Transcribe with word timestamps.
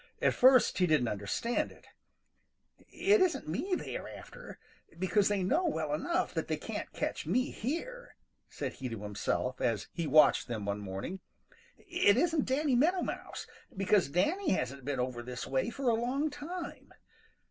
At 0.19 0.33
first 0.33 0.79
he 0.79 0.87
didn't 0.87 1.09
understand 1.09 1.71
it. 1.71 1.85
"It 2.91 3.21
isn't 3.21 3.47
me 3.47 3.75
they 3.75 3.95
are 3.97 4.07
after, 4.07 4.57
because 4.97 5.27
they 5.27 5.43
know 5.43 5.63
well 5.65 5.93
enough 5.93 6.33
that 6.33 6.47
they 6.47 6.57
can't 6.57 6.91
catch 6.91 7.27
me 7.27 7.51
here," 7.51 8.15
said 8.49 8.73
he 8.73 8.89
to 8.89 9.03
himself, 9.03 9.61
as 9.61 9.89
he 9.93 10.07
watched 10.07 10.47
them 10.47 10.65
one 10.65 10.79
morning. 10.79 11.19
"It 11.77 12.17
isn't 12.17 12.45
Danny 12.45 12.75
Meadow 12.75 13.03
Mouse, 13.03 13.45
because 13.77 14.09
Danny 14.09 14.49
hasn't 14.53 14.85
been 14.85 14.99
over 14.99 15.21
this 15.21 15.45
way 15.45 15.69
for 15.69 15.87
a 15.87 15.93
long 15.93 16.31
time. 16.31 16.91